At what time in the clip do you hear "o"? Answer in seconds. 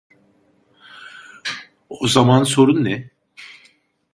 1.89-2.07